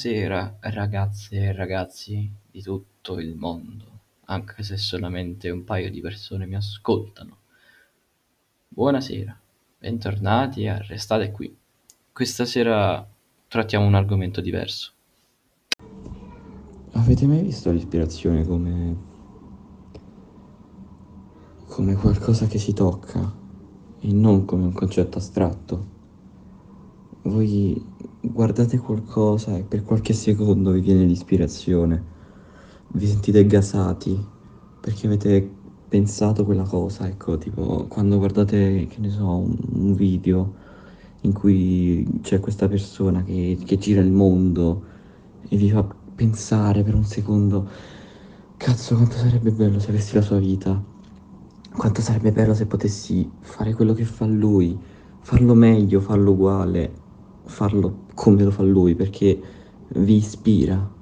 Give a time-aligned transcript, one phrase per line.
[0.00, 3.84] Buonasera ragazze e ragazzi di tutto il mondo,
[4.26, 7.38] anche se solamente un paio di persone mi ascoltano.
[8.68, 9.36] Buonasera,
[9.76, 11.52] bentornati a Restate qui.
[12.12, 13.04] Questa sera
[13.48, 14.92] trattiamo un argomento diverso.
[16.92, 18.96] Avete mai visto l'ispirazione come...
[21.66, 23.36] come qualcosa che si tocca
[23.98, 25.97] e non come un concetto astratto?
[27.22, 27.84] Voi
[28.20, 32.02] guardate qualcosa e per qualche secondo vi viene l'ispirazione,
[32.92, 34.18] vi sentite gasati
[34.80, 35.50] perché avete
[35.88, 40.54] pensato quella cosa, ecco, tipo quando guardate, che ne so, un, un video
[41.22, 44.84] in cui c'è questa persona che, che gira il mondo
[45.48, 47.68] e vi fa pensare per un secondo,
[48.56, 50.80] cazzo quanto sarebbe bello se avessi la sua vita,
[51.76, 54.78] quanto sarebbe bello se potessi fare quello che fa lui,
[55.20, 57.06] farlo meglio, farlo uguale,
[57.48, 59.40] farlo come lo fa lui, perché
[59.88, 60.96] vi ispira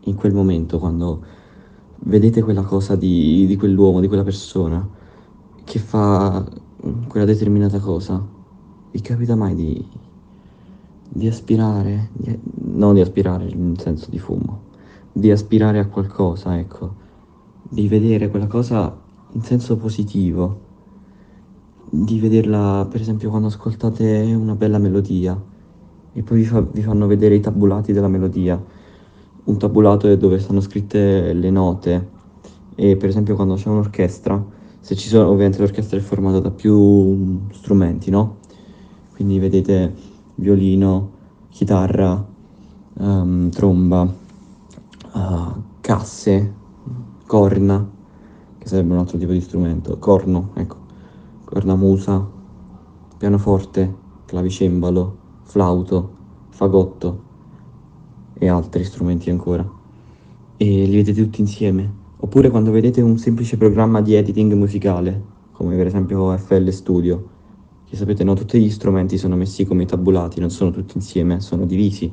[0.00, 1.24] in quel momento quando
[2.00, 4.86] vedete quella cosa di, di quell'uomo, di quella persona
[5.64, 6.44] che fa
[7.08, 8.22] quella determinata cosa.
[8.90, 9.88] Vi capita mai di,
[11.08, 12.38] di aspirare, di,
[12.74, 14.60] non di aspirare nel senso di fumo,
[15.10, 17.02] di aspirare a qualcosa, ecco,
[17.62, 18.96] di vedere quella cosa
[19.32, 20.60] in senso positivo,
[21.88, 25.52] di vederla per esempio quando ascoltate una bella melodia
[26.14, 28.62] e poi vi, fa, vi fanno vedere i tabulati della melodia.
[29.44, 32.08] Un tabulato è dove stanno scritte le note
[32.76, 34.42] e per esempio quando c'è un'orchestra,
[34.80, 38.36] se ci sono, ovviamente l'orchestra è formata da più strumenti, no?
[39.12, 39.92] Quindi vedete
[40.36, 41.10] violino,
[41.50, 42.24] chitarra,
[42.94, 46.54] um, tromba, uh, casse,
[47.26, 47.88] corna,
[48.58, 50.76] che sarebbe un altro tipo di strumento, corno, ecco,
[51.44, 52.26] cornamusa,
[53.16, 53.94] pianoforte,
[54.26, 56.10] clavicembalo, flauto,
[56.48, 57.22] fagotto
[58.34, 59.68] e altri strumenti ancora.
[60.56, 62.02] E li vedete tutti insieme.
[62.16, 65.22] Oppure quando vedete un semplice programma di editing musicale,
[65.52, 67.28] come per esempio FL Studio,
[67.88, 71.66] che sapete no, tutti gli strumenti sono messi come tabulati, non sono tutti insieme, sono
[71.66, 72.10] divisi.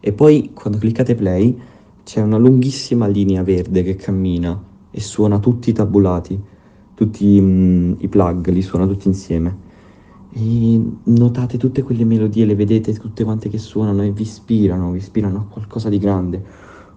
[0.00, 1.58] E poi quando cliccate play
[2.02, 4.60] c'è una lunghissima linea verde che cammina
[4.90, 6.38] e suona tutti i tabulati,
[6.94, 9.72] tutti mm, i plug li suona tutti insieme
[10.36, 14.98] e notate tutte quelle melodie, le vedete tutte quante che suonano e vi ispirano, vi
[14.98, 16.44] ispirano a qualcosa di grande.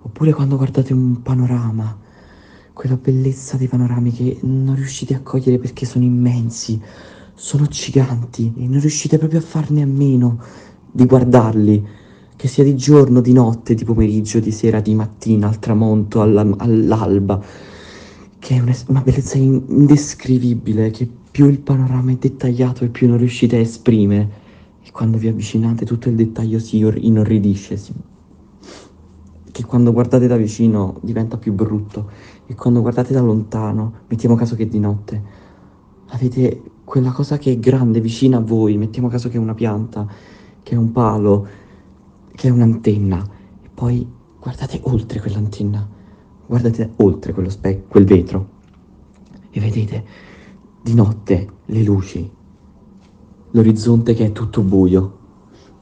[0.01, 1.95] Oppure quando guardate un panorama,
[2.73, 6.81] quella bellezza dei panorami che non riuscite a cogliere perché sono immensi,
[7.35, 10.39] sono giganti e non riuscite proprio a farne a meno
[10.91, 11.87] di guardarli,
[12.35, 16.41] che sia di giorno, di notte, di pomeriggio, di sera, di mattina, al tramonto, alla,
[16.57, 17.39] all'alba,
[18.39, 23.19] che è una, una bellezza indescrivibile che più il panorama è dettagliato e più non
[23.19, 24.27] riuscite a esprimere.
[24.81, 27.93] E quando vi avvicinate tutto il dettaglio si inorridisce, si...
[29.51, 32.09] che quando guardate da vicino diventa più brutto
[32.47, 35.23] e quando guardate da lontano, mettiamo caso che è di notte,
[36.07, 40.07] avete quella cosa che è grande vicino a voi, mettiamo caso che è una pianta,
[40.63, 41.47] che è un palo,
[42.33, 43.23] che è un'antenna
[43.61, 44.09] e poi
[44.39, 45.87] guardate oltre quell'antenna,
[46.47, 48.49] guardate oltre quello specchio, quel vetro
[49.51, 50.25] e vedete
[50.87, 52.31] di notte, le luci,
[53.51, 55.17] l'orizzonte che è tutto buio.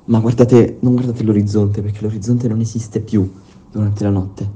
[0.06, 3.32] Ma guardate, non guardate l'orizzonte perché l'orizzonte non esiste più
[3.72, 4.50] durante la notte,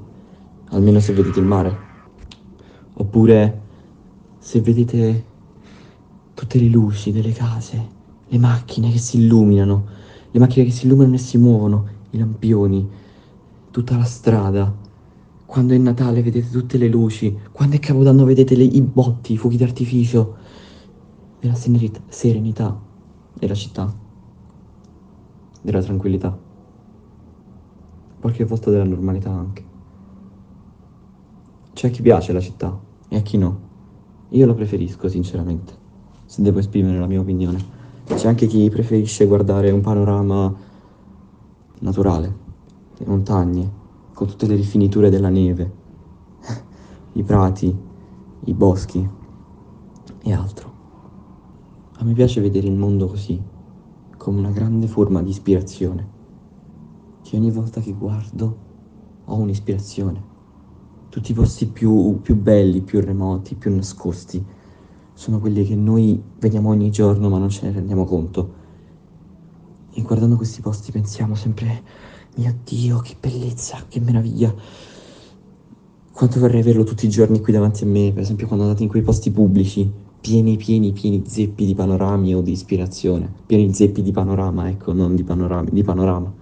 [0.70, 1.78] almeno se vedete il mare.
[2.94, 3.62] Oppure
[4.40, 5.26] se vedete
[6.34, 7.88] tutte le luci delle case,
[8.28, 9.86] le macchine che si illuminano,
[10.31, 12.90] le macchine che si illuminano e si muovono, i lampioni,
[13.70, 14.74] tutta la strada,
[15.50, 19.38] quando è Natale vedete tutte le luci, quando è Capodanno vedete le, i botti, i
[19.38, 20.38] fuochi d'artificio,
[21.40, 22.80] della serenità, serenità
[23.34, 23.92] della città,
[25.60, 26.38] della tranquillità,
[28.20, 29.64] qualche volta della normalità anche.
[31.74, 33.60] C'è chi piace la città e a chi no.
[34.30, 35.74] Io la preferisco sinceramente,
[36.25, 37.57] se devo esprimere la mia opinione.
[38.06, 40.54] C'è anche chi preferisce guardare un panorama
[41.80, 42.38] naturale,
[42.98, 43.79] le montagne,
[44.19, 45.71] con tutte le rifiniture della neve,
[47.13, 47.74] i prati,
[48.44, 49.10] i boschi
[50.21, 50.74] e altro.
[52.00, 53.42] A me piace vedere il mondo così,
[54.18, 56.10] come una grande forma di ispirazione,
[57.21, 58.57] che ogni volta che guardo
[59.24, 60.21] ho un'ispirazione.
[61.07, 64.45] Tutti i posti più, più belli, più remoti, più nascosti,
[65.13, 68.54] sono quelli che noi vediamo ogni giorno ma non ce ne rendiamo conto.
[69.94, 71.83] E guardando questi posti pensiamo sempre
[72.39, 74.53] mio Dio, che bellezza, che meraviglia.
[76.12, 78.89] Quanto vorrei averlo tutti i giorni qui davanti a me, per esempio quando andate in
[78.89, 79.89] quei posti pubblici,
[80.21, 83.31] pieni, pieni, pieni zeppi di panorami o di ispirazione.
[83.45, 86.33] Pieni zeppi di panorama, ecco, non di panorami, di panorama.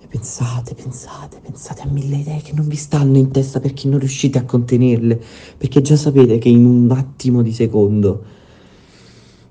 [0.00, 3.98] E Pensate, pensate, pensate a mille idee che non vi stanno in testa perché non
[3.98, 5.20] riuscite a contenerle,
[5.58, 8.24] perché già sapete che in un attimo di secondo,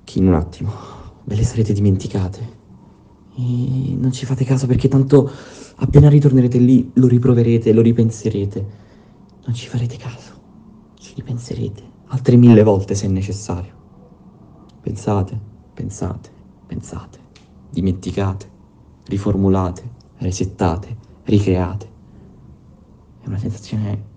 [0.03, 0.71] che in un attimo,
[1.25, 2.63] ve le sarete dimenticate.
[3.37, 5.29] E non ci fate caso perché tanto
[5.75, 8.65] appena ritornerete lì lo riproverete, lo ripenserete.
[9.45, 10.31] Non ci farete caso,
[10.95, 13.73] ci ripenserete altre mille volte se necessario.
[14.81, 15.39] Pensate,
[15.73, 16.29] pensate,
[16.67, 17.19] pensate,
[17.69, 18.49] dimenticate,
[19.07, 21.93] riformulate resettate, ricreate.
[23.21, 24.13] È una sensazione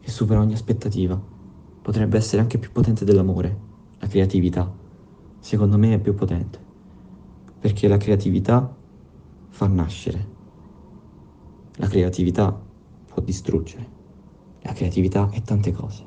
[0.00, 1.20] che supera ogni aspettativa.
[1.82, 3.58] Potrebbe essere anche più potente dell'amore,
[3.98, 4.70] la creatività.
[5.38, 6.63] Secondo me è più potente.
[7.64, 8.76] Perché la creatività
[9.48, 10.26] fa nascere.
[11.76, 12.54] La creatività
[13.06, 13.88] può distruggere.
[14.60, 16.04] La creatività è tante cose.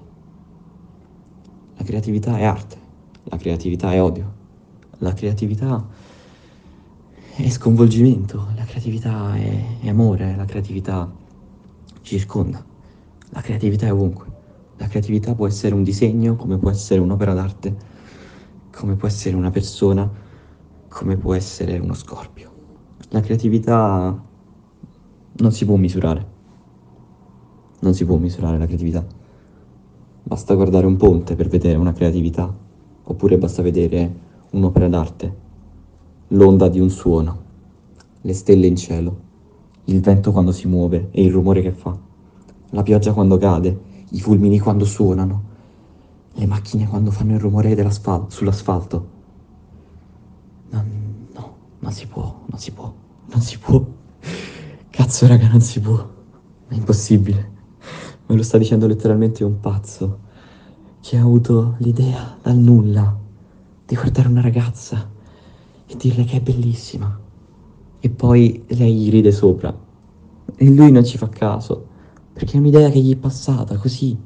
[1.76, 2.78] La creatività è arte.
[3.24, 4.32] La creatività è odio.
[5.00, 5.84] La creatività
[7.36, 11.12] è sconvolgimento, la creatività è, è amore, la creatività
[12.02, 12.64] ci circonda,
[13.30, 14.28] la creatività è ovunque.
[14.78, 17.76] La creatività può essere un disegno, come può essere un'opera d'arte,
[18.72, 20.26] come può essere una persona,
[20.98, 22.50] come può essere uno scorpio.
[23.10, 24.20] La creatività
[25.32, 26.26] non si può misurare.
[27.82, 29.06] Non si può misurare la creatività.
[30.24, 32.52] Basta guardare un ponte per vedere una creatività,
[33.04, 34.12] oppure basta vedere
[34.50, 35.46] un'opera d'arte
[36.30, 37.38] l'onda di un suono,
[38.22, 39.20] le stelle in cielo,
[39.86, 41.96] il vento quando si muove e il rumore che fa,
[42.72, 43.80] la pioggia quando cade,
[44.10, 45.44] i fulmini quando suonano,
[46.34, 47.76] le macchine quando fanno il rumore
[48.28, 49.17] sull'asfalto.
[50.70, 50.86] No,
[51.34, 52.94] no, non si può, non si può,
[53.32, 53.86] non si può.
[54.90, 56.16] Cazzo raga, non si può.
[56.68, 57.52] È impossibile.
[58.26, 60.20] Me lo sta dicendo letteralmente un pazzo
[61.02, 63.18] che ha avuto l'idea dal nulla
[63.86, 65.10] di guardare una ragazza
[65.86, 67.18] e dirle che è bellissima.
[68.00, 69.76] E poi lei gli ride sopra.
[70.56, 71.88] E lui non ci fa caso,
[72.34, 74.18] perché è un'idea che gli è passata così,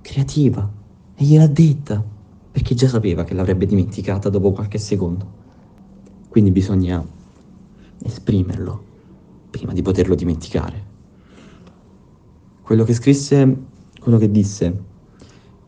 [0.00, 0.68] creativa,
[1.14, 2.02] e gliel'ha detta,
[2.50, 5.38] perché già sapeva che l'avrebbe dimenticata dopo qualche secondo.
[6.30, 7.06] Quindi bisogna
[8.02, 8.84] esprimerlo
[9.50, 10.88] prima di poterlo dimenticare.
[12.62, 13.56] Quello che scrisse,
[14.00, 14.84] quello che disse,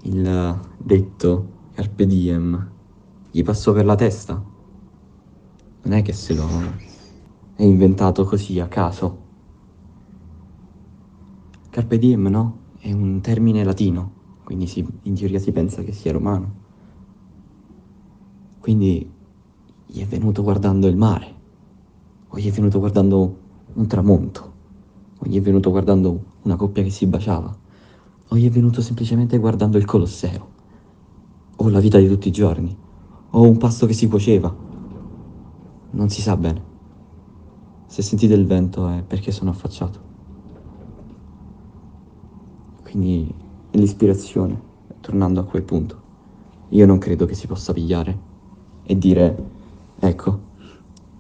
[0.03, 2.71] il detto Carpe Diem,
[3.31, 4.51] gli passò per la testa
[5.83, 6.47] non è che se lo
[7.57, 9.21] è inventato così a caso.
[11.71, 12.59] Carpe diem, no?
[12.79, 14.13] È un termine latino,
[14.45, 16.61] quindi si, in teoria si pensa che sia romano.
[18.61, 19.11] Quindi
[19.95, 21.35] gli è venuto guardando il mare,
[22.29, 23.37] o gli è venuto guardando
[23.75, 24.53] un tramonto,
[25.19, 27.55] o gli è venuto guardando una coppia che si baciava,
[28.29, 30.49] o gli è venuto semplicemente guardando il Colosseo,
[31.57, 32.75] o la vita di tutti i giorni,
[33.33, 34.57] o un pasto che si cuoceva,
[35.91, 36.71] non si sa bene.
[37.85, 40.01] Se sentite il vento è perché sono affacciato.
[42.83, 43.31] Quindi
[43.73, 44.59] l'ispirazione,
[45.03, 46.01] tornando a quel punto,
[46.71, 48.31] io non credo che si possa pigliare
[48.85, 49.52] e dire,
[50.05, 50.41] ecco,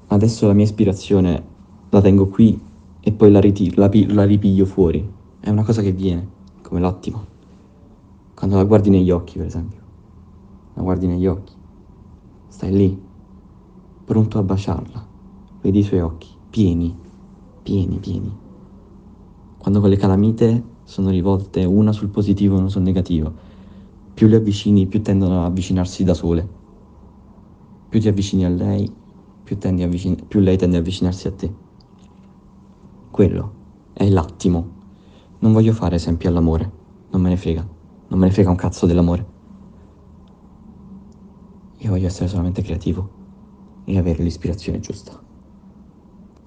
[0.08, 1.44] adesso la mia ispirazione
[1.88, 2.60] la tengo qui
[3.00, 5.08] e poi la, ritiro, la, la ripiglio fuori.
[5.38, 6.28] È una cosa che viene,
[6.62, 7.24] come l'attimo.
[8.34, 9.80] Quando la guardi negli occhi, per esempio.
[10.74, 11.52] La guardi negli occhi.
[12.48, 13.00] Stai lì,
[14.04, 15.06] pronto a baciarla.
[15.60, 16.96] Vedi i suoi occhi, pieni,
[17.62, 18.36] pieni, pieni.
[19.58, 23.32] Quando quelle calamite sono rivolte una sul positivo e una sul negativo,
[24.12, 26.60] più le avvicini, più tendono ad avvicinarsi da sole.
[27.92, 28.90] Più ti avvicini a lei,
[29.44, 31.52] più, avvicin- più lei tende ad avvicinarsi a te.
[33.10, 33.52] Quello
[33.92, 34.66] è l'attimo.
[35.40, 36.70] Non voglio fare esempi all'amore,
[37.10, 37.60] non me ne frega,
[38.08, 39.26] non me ne frega un cazzo dell'amore.
[41.80, 43.10] Io voglio essere solamente creativo
[43.84, 45.22] e avere l'ispirazione giusta.